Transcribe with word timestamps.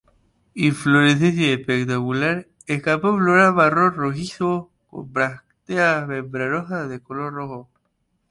Inflorescencia 0.55 1.53
espectacular; 1.53 2.47
escapo 2.65 3.15
floral 3.15 3.53
marrón 3.53 3.93
rojizo, 3.93 4.71
con 4.89 5.13
brácteas 5.13 6.07
membranosas 6.07 6.89
de 6.89 6.99
color 7.03 7.31
rojo. 7.33 7.69